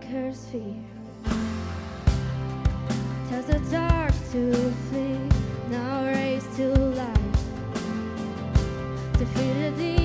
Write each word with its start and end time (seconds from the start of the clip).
conquers 0.00 0.46
fear, 0.46 0.74
tells 3.28 3.46
the 3.46 3.58
dark 3.70 4.12
to 4.32 4.52
flee, 4.90 5.18
now 5.70 6.04
raised 6.06 6.54
to 6.56 6.68
life, 6.68 7.18
defeated 9.18 9.76
the 9.76 9.97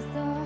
so 0.00 0.24
hard 0.24 0.39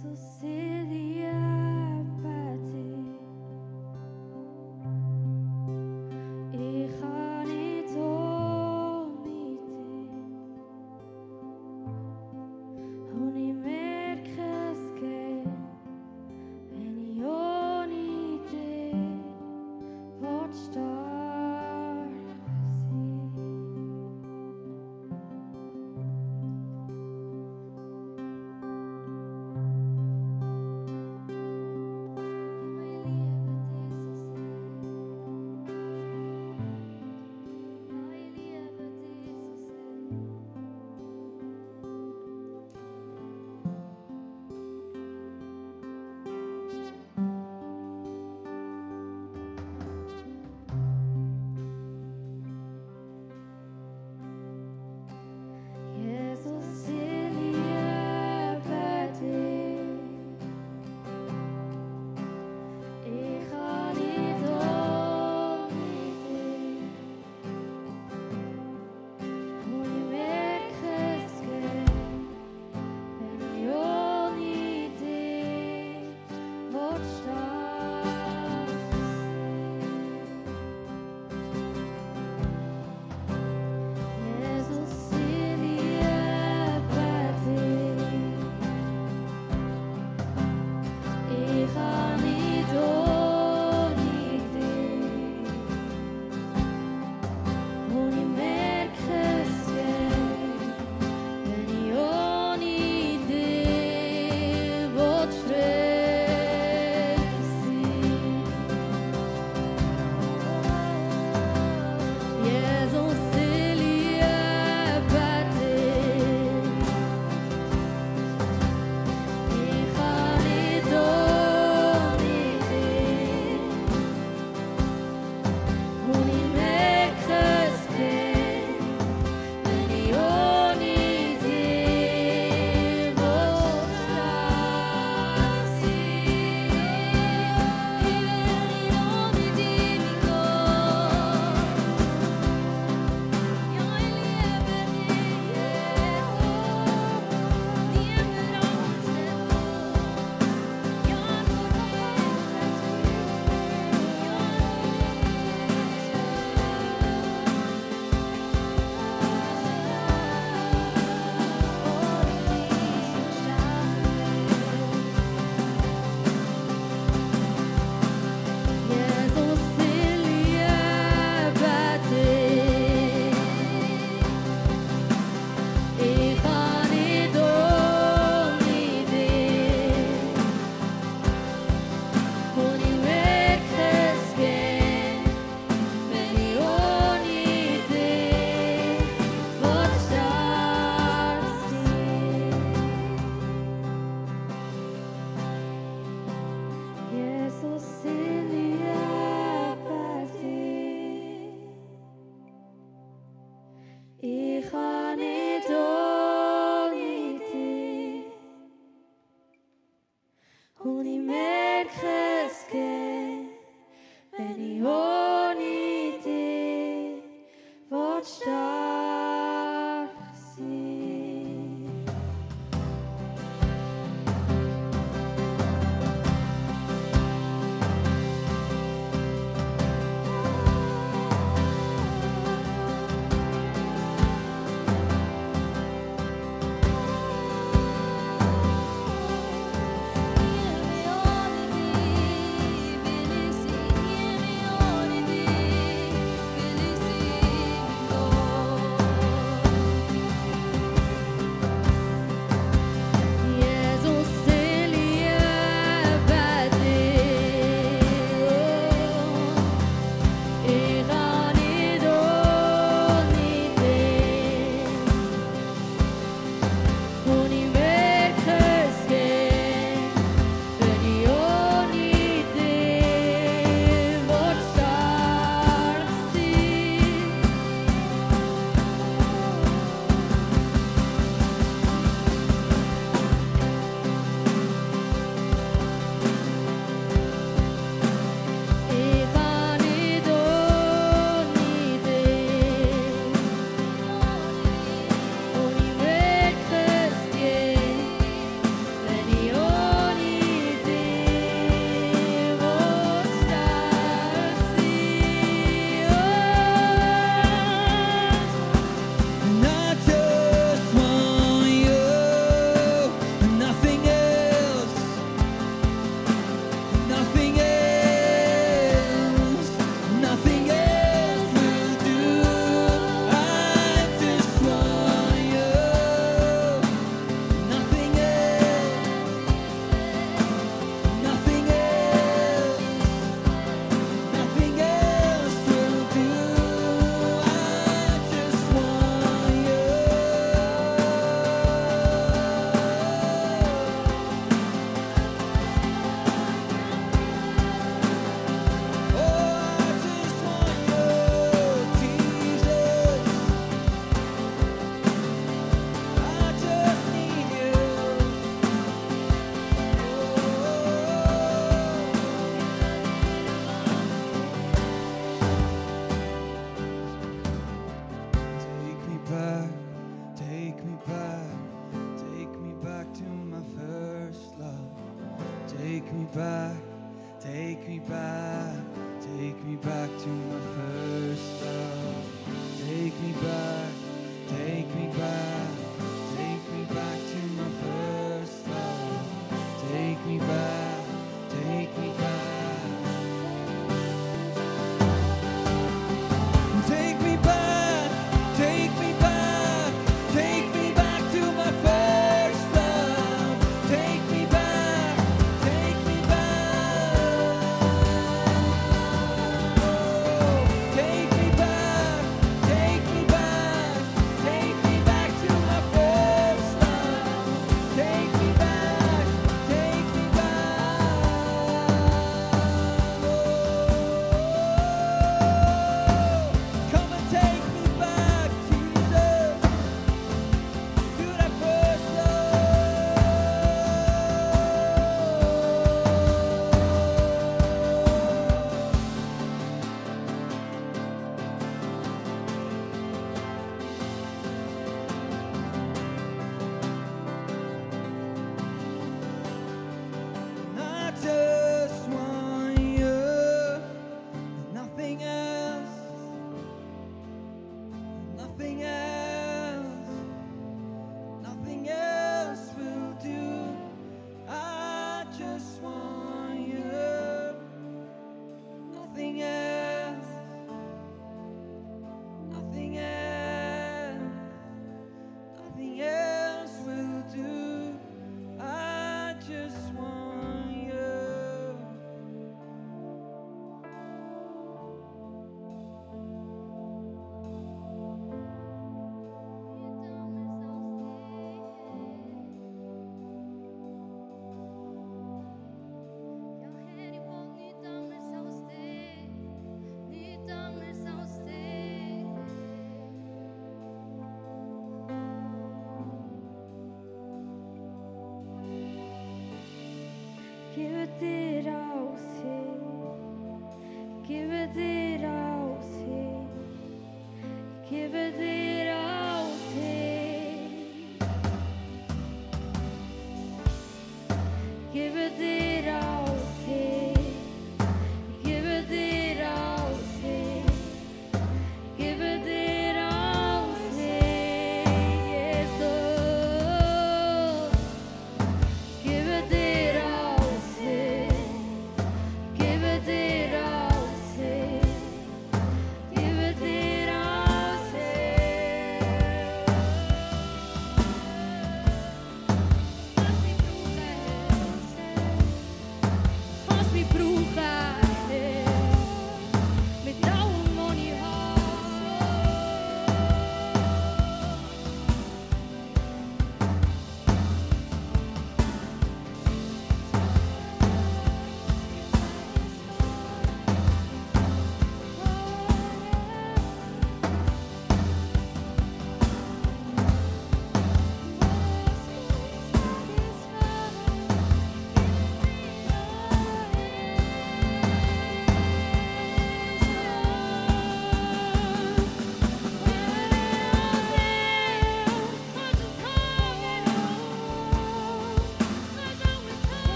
sucediera. 0.00 1.33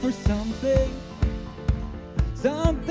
For 0.00 0.12
something, 0.12 0.90
something 2.34 2.85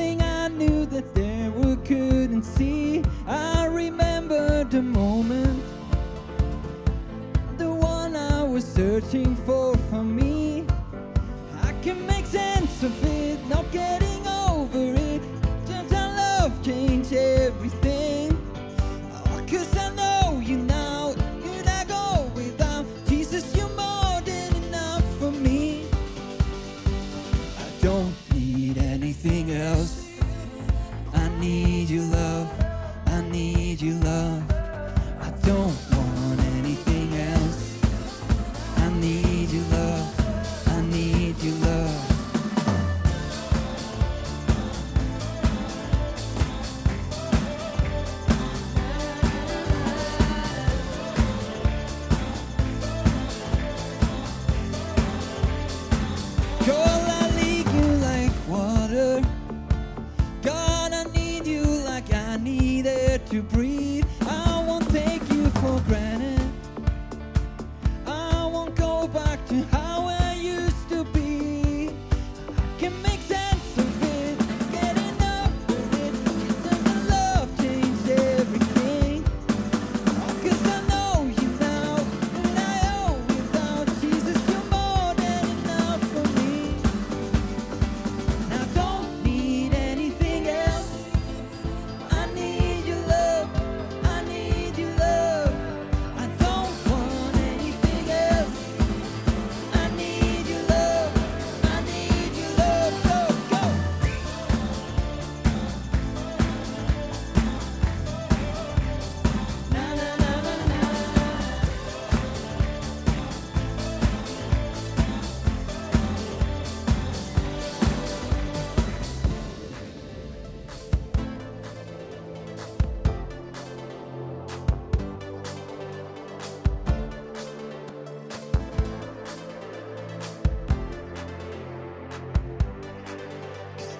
to 63.29 63.41
breathe. 63.41 63.74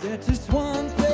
There's 0.06 0.28
just 0.28 0.53
one 0.53 0.88
thing 0.89 1.05